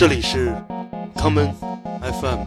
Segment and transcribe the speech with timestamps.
[0.00, 0.56] 这里是
[1.14, 1.52] common
[2.00, 2.38] FM。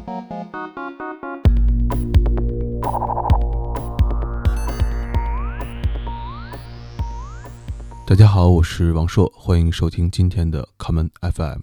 [8.08, 11.60] 大家好，我是王硕，欢迎收听今天的 common FM。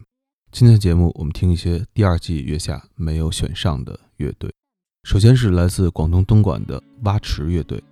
[0.53, 4.49] 今天的节目，我们听一些第二季月下没有选上的乐队。
[5.03, 7.83] 首先是来自广东东莞的蛙池乐队。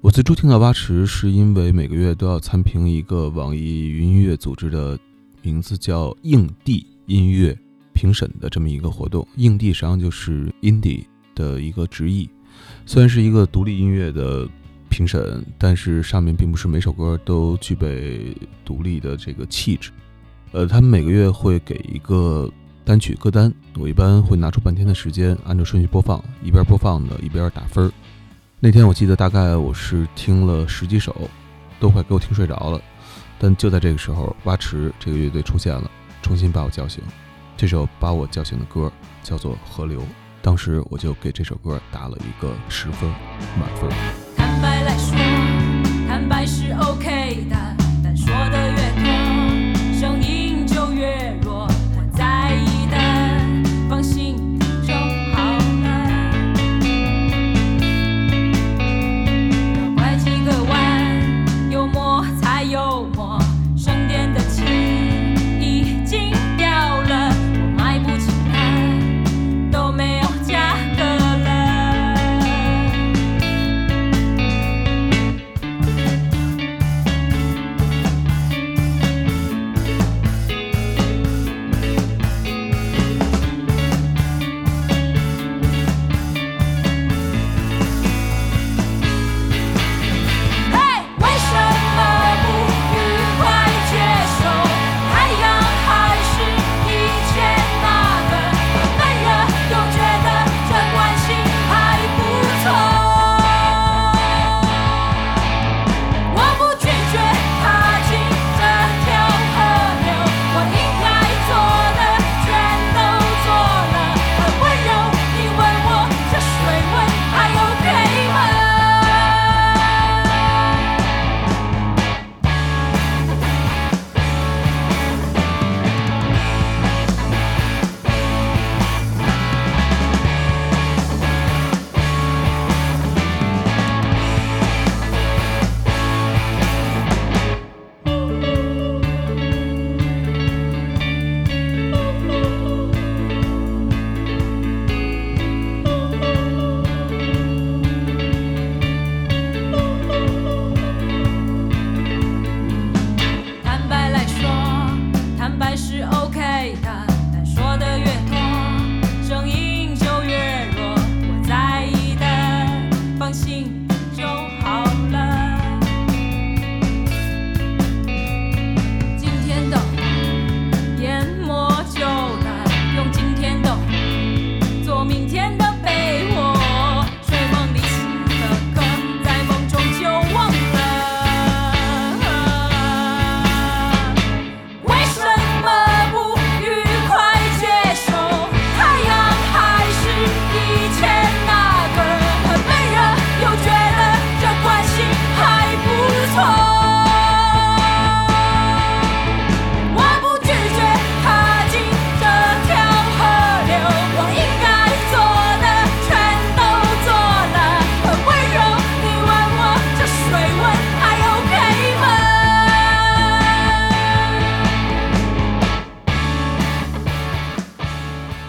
[0.00, 4.98] 我最初听到蛙池，是因为每个月都要参评一个网易云音乐组织的
[5.42, 7.56] 名字叫“硬地音乐
[7.92, 9.26] 评审”的这么一个活动。
[9.36, 11.04] 硬地实际上就是 indie
[11.34, 12.28] 的一个直译，
[12.86, 14.48] 虽然是一个独立音乐的
[14.88, 19.90] 评审，但是上面并不是每首歌都具备独立的这个气质。
[20.52, 22.48] 呃，他们每个月会给一个
[22.84, 27.90] 单曲歌单，我一般会拿出半天的时间，按照顺序播放，一边播放呢一边打分。
[28.60, 31.28] 那天我记得大概我是听了十几首，
[31.80, 32.80] 都快给我听睡着了。
[33.36, 35.90] 但就在这个时候，蛙池这个乐队出现了，
[36.24, 37.04] 重新把我叫醒。
[37.54, 38.90] 这首把我叫醒的歌
[39.22, 40.00] 叫做《河流》，
[40.40, 43.10] 当时我就给这首歌打了一个十分
[43.60, 43.90] 满分。
[44.34, 45.14] 坦白来说，
[46.08, 47.13] 坦白是 OK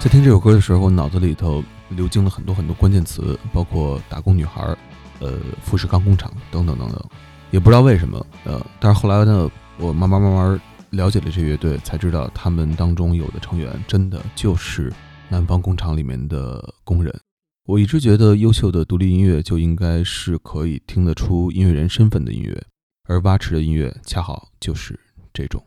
[0.06, 4.62] 在听这首歌的时候，脑子里头流经了很多很多关键词，包括打工女孩、
[5.20, 7.04] 呃富士康工厂等等等等，
[7.50, 9.50] 也不知道为什么，呃，但是后来呢，
[9.80, 10.62] 我慢慢慢慢
[10.92, 14.94] 了解了这乐队，才知道他们当中有的成员真的就是
[15.28, 17.12] 南方工厂里面的工人。
[17.66, 22.64] 我一直觉得优秀的独立音乐就应该是可以听得出音乐人身份的音乐，
[23.10, 25.00] 而蛙池的音乐恰好就是
[25.34, 25.60] 这种。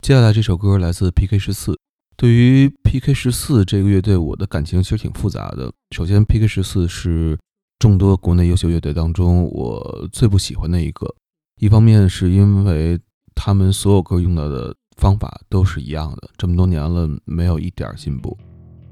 [0.00, 1.76] 接下来这首歌来自 PK 十四。
[2.16, 5.72] 对于 PK 十四这个乐队，我的感情其实挺复杂的。
[5.90, 7.36] 首先，PK 十四是
[7.78, 11.12] 众多国内优秀乐队当中我最不喜欢的一个。
[11.60, 12.98] 一方面是因为
[13.34, 18.36] 他们所有歌用到的方法都是一样的，这么多年了没有一点进步。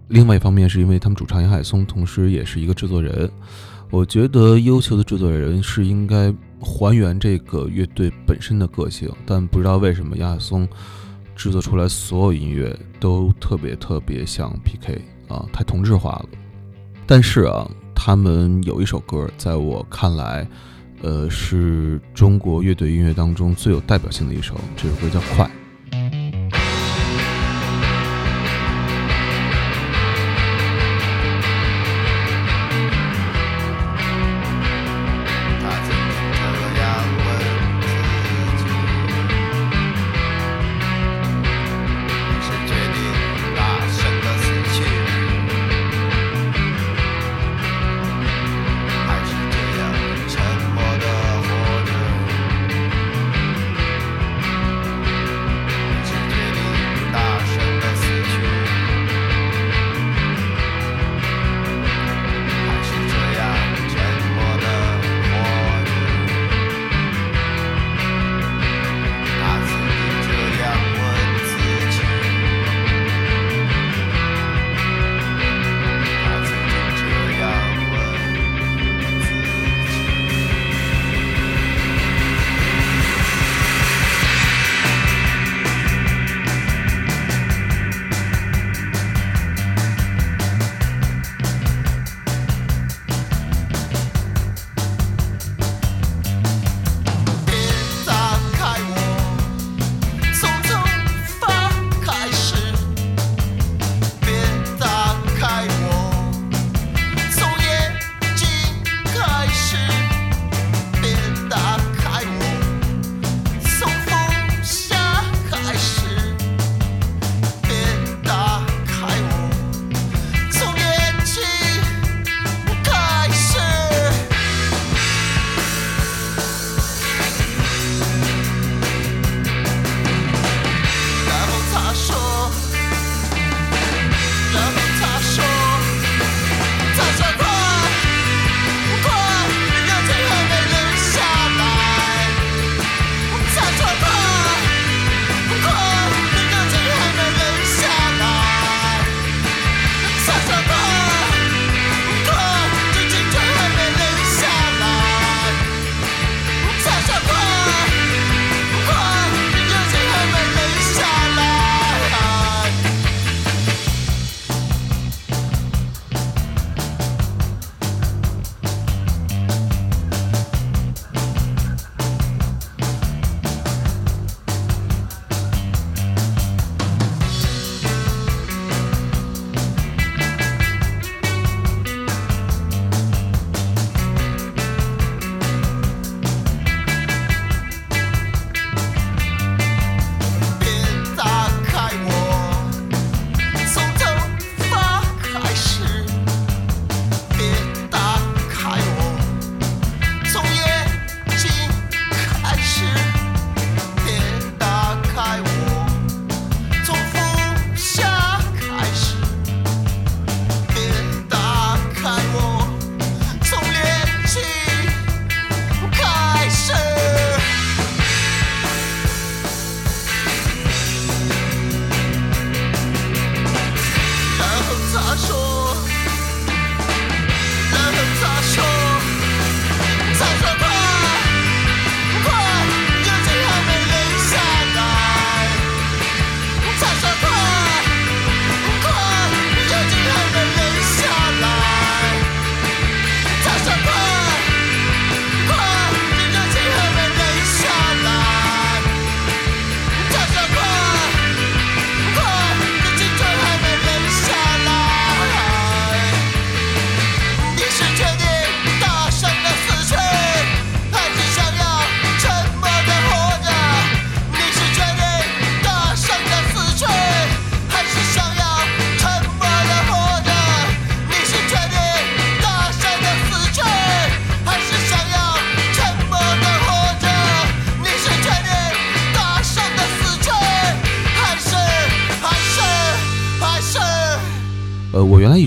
[0.08, 3.30] 另外一方面是因为他们主唱杨海松同时也是一个制作人，
[3.90, 10.68] 我觉得优秀的制作人是应该还原这个乐队本身的个性，但不知道为什么杨海松
[11.34, 16.28] 制作出来所有音乐都特别特别像 PK 啊，太同质化了。
[17.06, 20.46] 但是啊，他们有一首歌，在我看来，
[21.02, 25.44] 呃，是中国乐队音乐当中最有代表性的一首，这首歌叫《快》。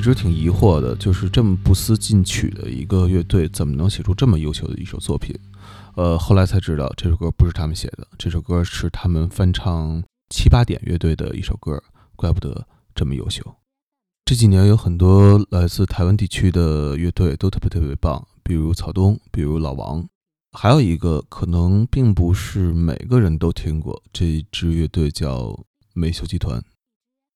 [0.05, 5.35] 直挺疑惑的，就是这么不思进取的一个乐队，怎么能写出这么优秀的一首作品？
[5.95, 11.81] 呃，后来才知道这首歌不是他们写的，这首歌是他们翻唱七八点乐队的一首歌，
[12.15, 13.41] 怪不得这么优秀。
[14.25, 20.07] 这几年有很多来自台湾地区的乐队都特别特别棒，比如草东，比如老王，
[20.51, 25.59] 还有一个可能并不是每个人都听过，这支乐队叫
[25.95, 26.63] 美秀集团。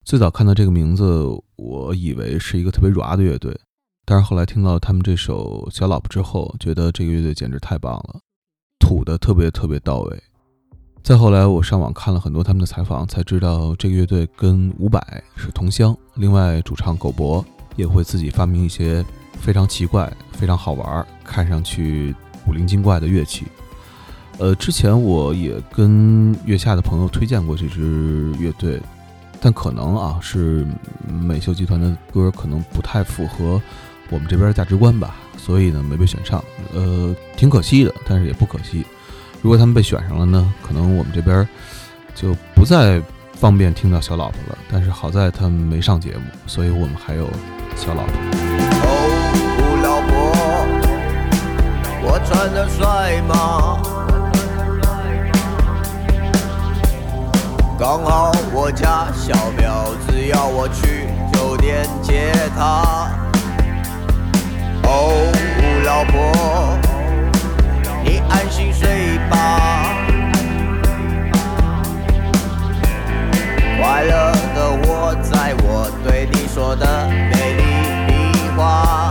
[0.04, 1.26] 最早看到这个名字，
[1.56, 3.56] 我以为是一个特别 ra 的乐队，
[4.06, 8.20] 但是后来听到他们这首《小老婆》之后，觉得这个乐队简直太棒了，
[8.80, 10.24] 土的特别特别到位。
[11.04, 15.00] 再后来，我上网看了很多他们的采访，才知道这个乐队跟伍佰
[15.36, 15.96] 是同乡。
[16.16, 19.06] 另外，主唱狗博也会自己发明一些
[19.40, 22.16] 非常奇怪、非常好玩、看上去
[22.46, 23.46] 古灵精怪的乐器。
[24.40, 28.82] 呃，之前我也跟月下的朋友推荐过这支乐队，
[29.42, 30.68] 但可能啊是
[31.08, 33.62] 美秀集团的歌可能不太符合
[34.10, 36.44] 我们这边的价值观吧，所以呢没被选上。
[36.74, 38.86] 呃，挺可惜的，但是也不可惜。
[39.42, 41.48] 如果他们被选上了呢，可能我们这边
[42.14, 43.02] 就不再
[43.34, 44.58] 方便听到小老婆了。
[44.70, 47.30] 但是好在他们没上节目，所以我们还有
[47.76, 48.14] 小老婆。
[48.82, 48.84] 哦，
[49.84, 50.10] 老婆，
[52.04, 53.82] 我穿的帅吗？
[57.80, 63.08] 刚好我家小婊子要我去酒店接她。
[64.84, 65.32] 哦，
[65.86, 66.78] 老婆，
[68.04, 69.96] 你安心睡吧。
[73.80, 77.62] 快乐的我，在我对你说的美丽
[78.34, 79.09] 的话。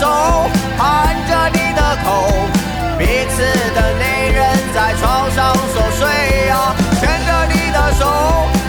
[0.00, 0.06] 手，
[0.78, 2.32] 含着你的口，
[2.98, 3.42] 彼此
[3.74, 6.74] 的内人在床上熟睡啊。
[6.98, 8.06] 牵着你的手，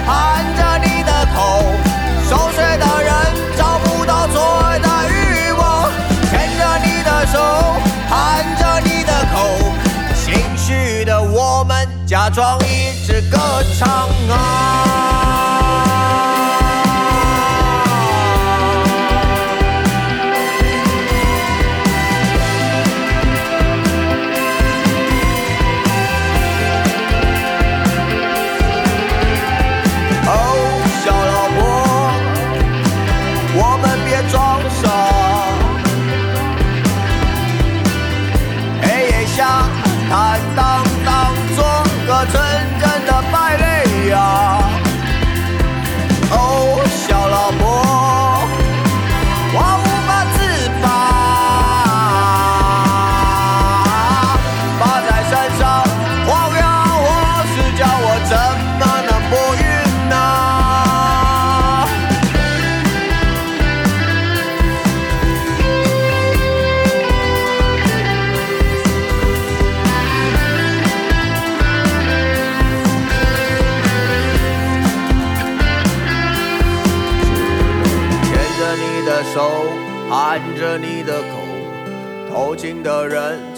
[0.06, 1.64] 含着你的口，
[2.28, 3.14] 熟睡的人
[3.58, 5.90] 找不到做爱的欲望。
[6.30, 7.40] 牵着你的手，
[8.10, 9.40] 含着你的口。
[10.14, 13.38] 心虚的我们假装一直歌
[13.80, 14.10] 唱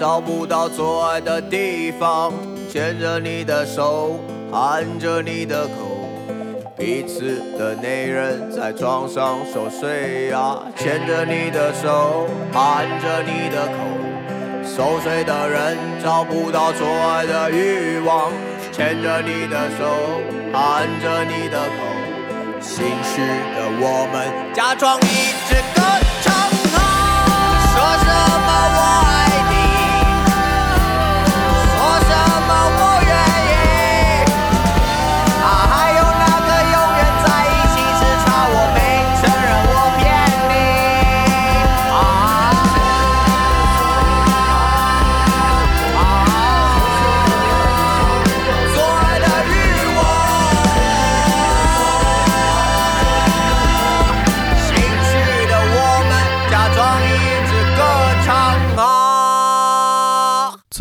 [0.04, 2.34] 找不到做爱的地方。
[2.70, 4.20] 牵着你的手，
[4.52, 5.72] 含着你的口，
[6.78, 10.60] 彼此的内人在床上熟睡呀。
[10.76, 13.74] 牵着你的手，含着你的口，
[14.66, 18.30] 熟睡的人找不到做爱的欲望。
[18.74, 19.86] 牵着你的手，
[20.52, 22.60] 含着你的口。
[22.60, 23.22] 心虚
[23.56, 25.82] 的我们假装一直歌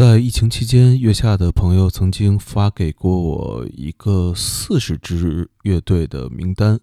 [0.02, 6.80] 在疫情期间，月下的朋友曾经发给过我一个四十支乐队的名单，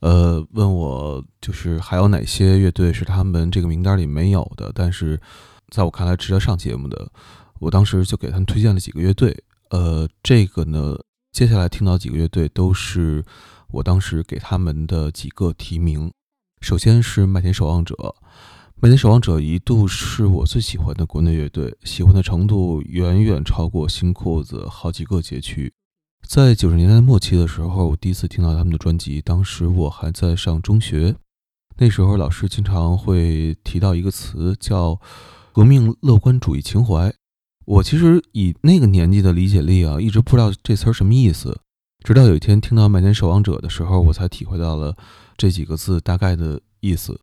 [0.00, 5.20] 呃，问我就是还有哪些乐队是他们这个名单里没有的，但是
[5.68, 7.12] 在我看来值得上节目的。
[7.58, 10.96] 我当时就给他们推荐了几个乐队，呃，这个呢，
[11.32, 13.22] 接下来听到几个乐队都是
[13.68, 16.10] 我当时给他们的几个提名。
[16.62, 18.14] 首先是麦田守望者。
[18.78, 25.72] 麦田守望者一度是我最喜欢的国内乐队，喜欢的程度远远超过新裤子好几个街区。
[26.28, 31.16] 在九十年代末期的时候，我第一次听到他们的专辑，当时我还在上中学，
[31.78, 35.00] 那时候老师经常会提到一个词叫
[35.54, 37.10] “革命乐观主义情怀”。
[37.64, 41.58] 我其实以那个年纪的理解力啊，一直不知道这词儿什么意思，
[42.04, 44.94] 直到有一天听到麦田守望者的时候，我才体会到了
[45.38, 47.18] 这几个字大概的意思。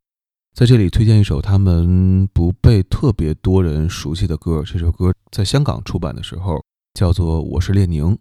[0.53, 8.15] 在这里推荐一首他们不被特别多人熟悉的歌这首歌在香港出版的时候叫做我是列宁。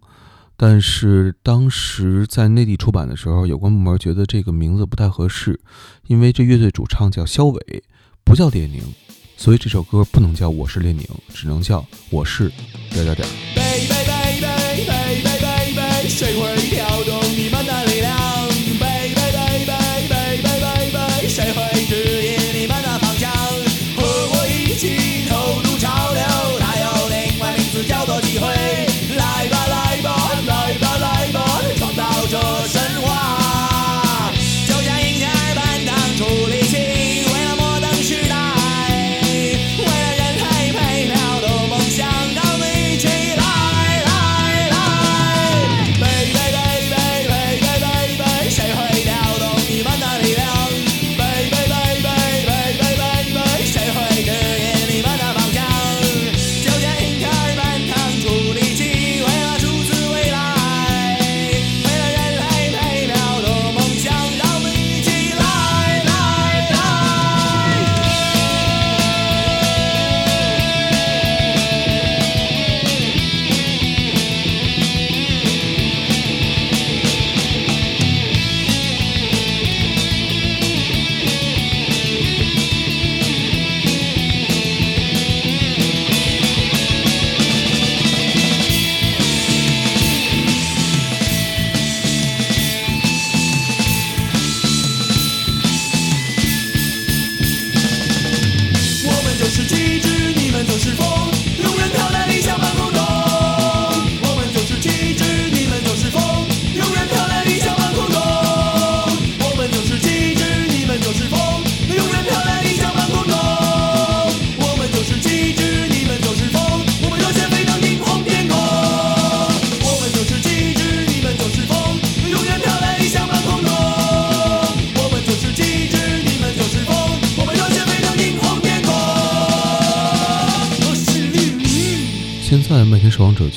[0.56, 5.60] 但是当时在内地出版的时候有关部门觉得这个名字不太合适
[6.06, 7.84] 因为这乐队主唱叫肖伟
[8.24, 8.80] 不叫列宁
[9.36, 12.48] 所以这首歌不能叫我是列宁只能叫我是
[12.90, 16.71] 点点点 baby baby baby baby say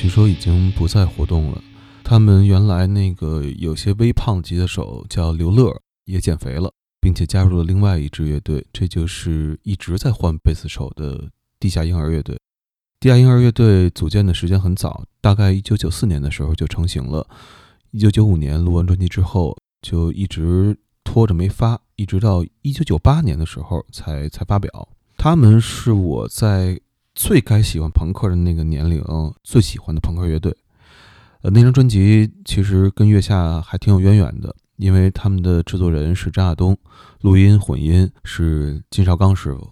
[0.06, 1.60] 据说已经不再活动了。
[2.04, 12.40] 他们原来那个有些微胖级的手叫刘乐，也减肥了，并且加入了另外一支乐队，这就是一直在换贝斯手的地下婴儿乐队。
[13.00, 17.28] 地下婴儿乐队组建的时间很早，大概一九九四年的时候就成型了。
[17.90, 24.88] 一九九五年录完专辑之后，就一直拖着没发，一直到一九九八年的时候才才发表。
[25.18, 26.80] 他们是我在
[27.16, 29.02] 最该喜欢朋克的那个年龄
[29.42, 30.56] 最喜欢的朋克乐队。
[31.42, 36.78] 呃，那张专辑其实跟月下还挺有渊源的，因为他们的制作人是张亚东，
[37.22, 39.72] 录音混音是金少刚师傅。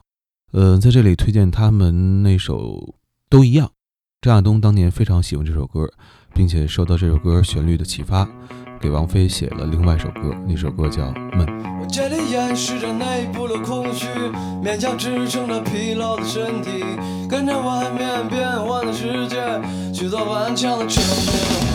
[0.52, 2.76] 呃，在这里推荐他们那首
[3.28, 3.68] 《都一样》。
[4.22, 5.92] 张亚东当年非常喜欢这首歌，
[6.34, 8.26] 并且受到这首歌旋律的启发，
[8.84, 11.04] 给王菲写了另外一首歌，那首歌叫
[11.38, 11.48] 《闷》。
[11.80, 14.08] 我竭力掩饰着内部的空虚，
[14.62, 16.84] 勉强支撑着疲劳的身体，
[17.30, 19.38] 跟着外面变幻的世界，
[19.94, 21.73] 去做顽强的证明。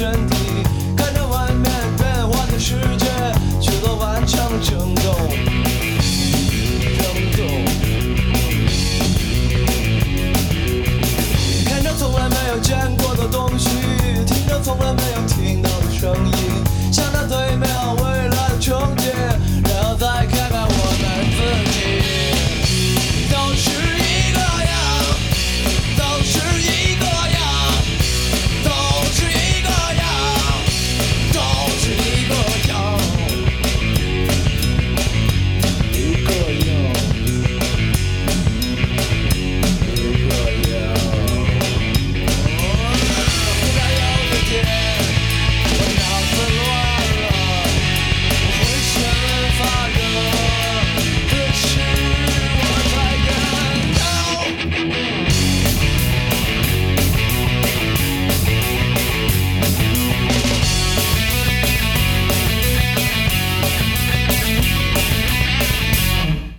[0.00, 0.39] 疲劳的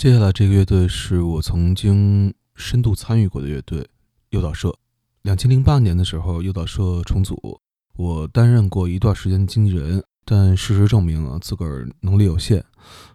[0.02, 3.88] 接下来这个乐队是我曾经深度参与过的乐队
[4.32, 4.76] 诱导社。
[5.22, 7.62] 两千零八年的时候，诱导社重组，
[7.94, 12.64] 我担任过一段时间的经纪人，但事实证明啊，自个儿能力有限，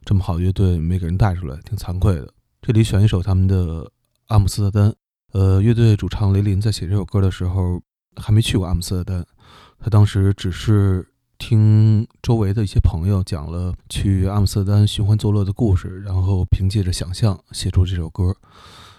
[0.05, 2.33] 这么好的乐队没给人带出来，挺惭愧的。
[2.63, 3.83] 这里选一首他们的
[4.29, 4.89] 《阿姆斯特丹》。
[5.33, 7.83] 呃，乐队主唱雷林在写这首歌的时候
[8.15, 9.27] 还没去过阿姆斯特丹，
[9.81, 11.05] 他当时只是
[11.49, 18.35] 听周围的一些朋友讲了去阿姆斯特丹寻欢作乐的故事，然后凭借着想象写出这首歌。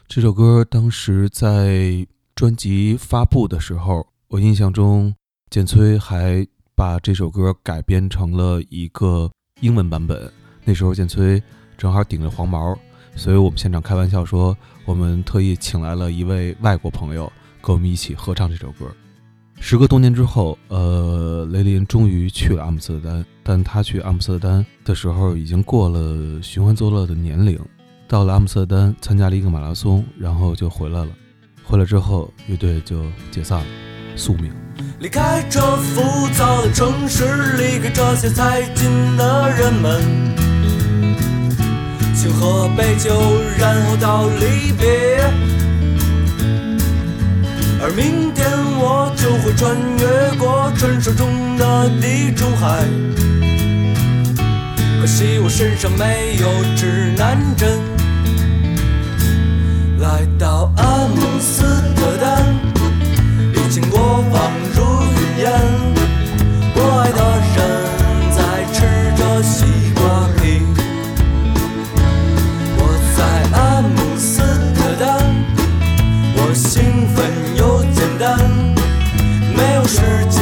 [0.07, 5.13] 这首歌当时在专辑发布的时候，我印象中
[5.49, 9.29] 简崔还把这首歌改编成了一个
[9.59, 10.31] 英文版本。
[10.63, 11.43] 那时候简崔
[11.77, 12.73] 正好顶着黄毛，
[13.17, 14.55] 所以我们现场开玩笑说，
[14.85, 17.29] 我们特意请来了一位外国朋友
[17.61, 18.85] 跟我们一起合唱这首歌。
[19.59, 27.59] 时隔多年之后，呃，雷林终于去了阿姆斯特丹，但他去阿姆斯特丹的时候已经过了寻欢作乐的年龄。
[28.07, 31.09] 到了阿姆斯特丹，参加了一个马拉松，然后就回来了。
[31.65, 33.65] 回来之后，乐队就解散了，
[34.15, 34.53] 宿命。
[34.99, 37.25] 离开这浮躁的城市，
[37.57, 40.01] 离开这些财经的人们，
[42.15, 43.11] 请喝杯酒，
[43.59, 45.66] 然后到离别。
[47.79, 48.47] 而明天
[48.79, 52.83] 我就会穿越过传说中的地中海，
[54.99, 57.79] 可惜我身上没有指南针。
[59.99, 61.63] 来到阿姆斯
[61.95, 62.67] 特丹。
[63.67, 65.51] 已经过往如云烟。
[66.73, 67.19] 我爱的
[67.53, 67.57] 人
[68.31, 68.37] 在
[68.73, 68.77] 吃
[69.17, 69.65] 着西
[76.53, 78.37] 兴奋又简单，
[79.55, 80.36] 没有时间，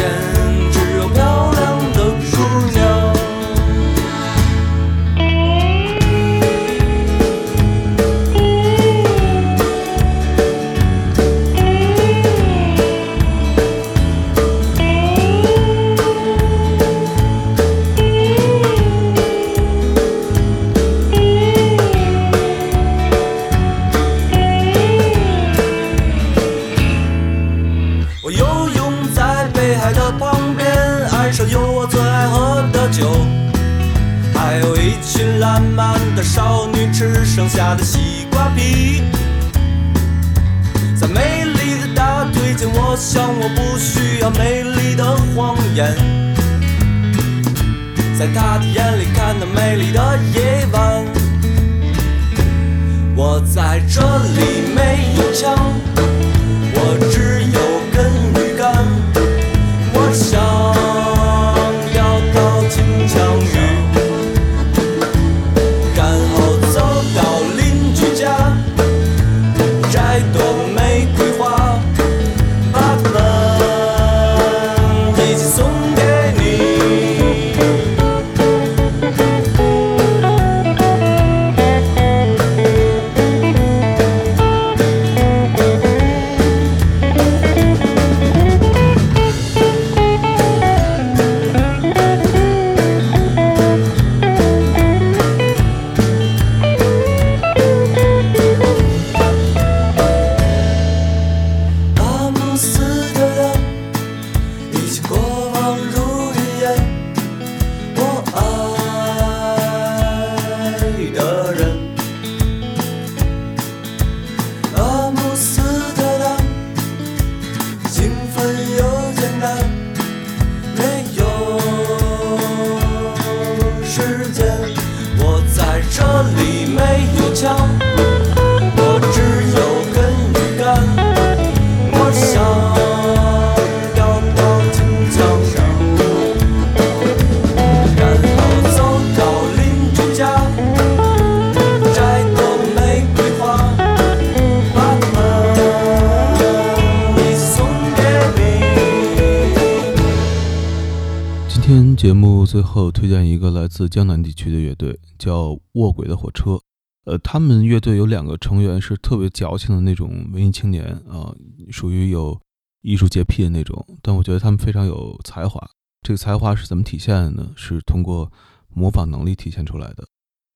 [152.55, 156.57] 最后推荐一个来自江南地区的乐队，叫卧轨的火车。
[157.03, 161.35] 呃，他们乐队有两个成员是特别矫情的那种文艺青年啊、
[161.69, 162.39] 属于有
[162.81, 163.85] 艺术洁癖的那种。
[164.01, 165.69] 但我觉得他们非常有才华。
[166.01, 167.51] 这个才华是怎么体现的呢？
[167.57, 168.31] 是通过
[168.73, 170.05] 模仿能力体现出来的。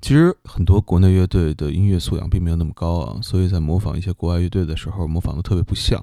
[0.02, 6.02] 其实很多国内乐队的音乐素养并没有那么高啊，所以在模仿一些国外乐队的时候，模仿的特别不像。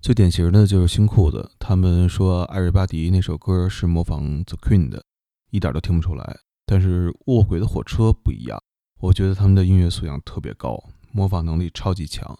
[0.00, 5.04] 最典型的就是新裤子，他们说《艾瑞巴迪》那首歌是模仿 The Queen 的，
[5.50, 6.36] 一点都听不出来。
[6.66, 8.62] 但是卧轨的火车不一样，
[9.00, 10.82] 我觉得他们的音乐素养特别高，
[11.12, 12.38] 模仿能力超级强，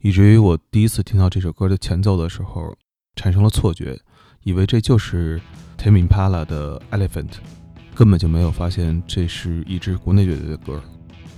[0.00, 2.76] 以至于我第一次听到这首歌的前奏的时候，
[3.14, 4.00] 产生了错觉，
[4.42, 5.40] 以为这就是
[5.78, 7.34] Tame Impala 的 Elephant，
[7.94, 10.82] 根本就没有发现这是一支国内乐队的歌。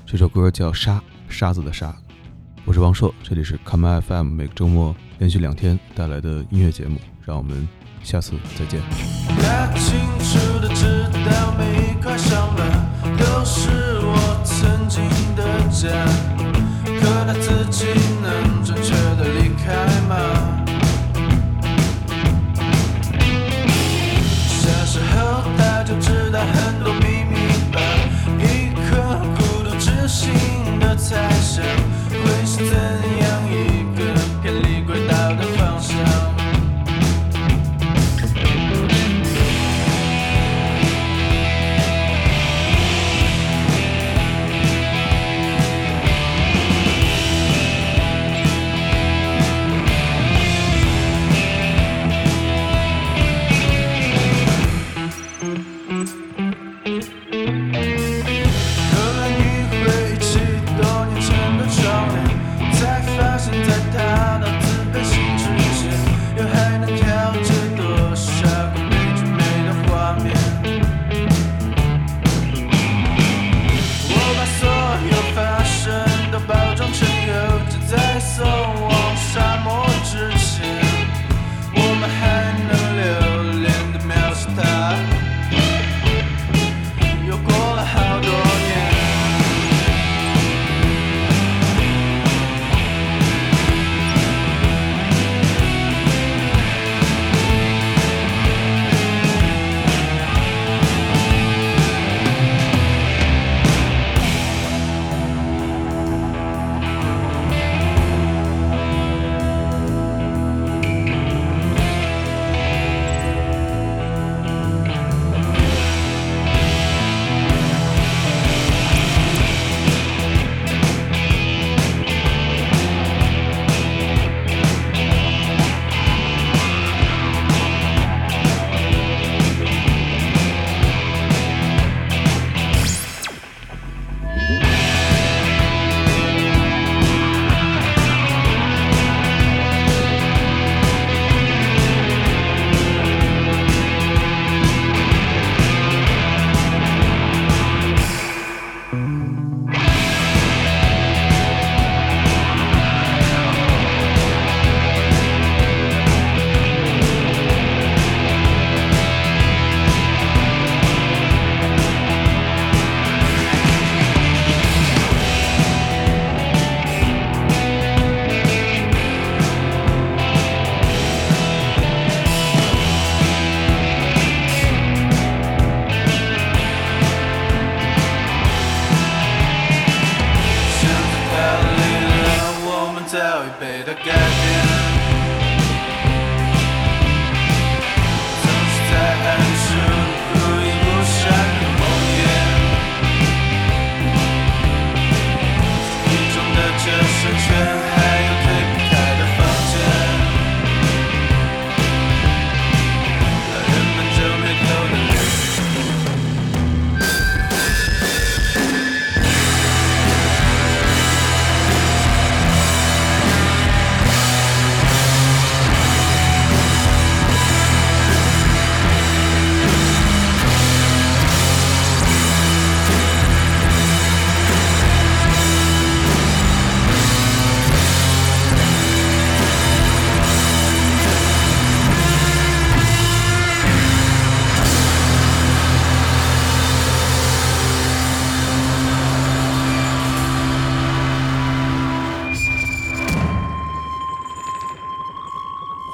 [0.06, 0.98] 这首歌叫《沙》，
[1.28, 1.94] 沙子的沙。
[2.64, 7.68] 我是王硕，这里是 Come FM，每个周末连续两天带来的音乐节目，让我们
[8.04, 8.80] 下次再见。
[13.24, 15.02] 都是我曾经
[15.36, 15.88] 的家，
[16.84, 17.86] 可他自己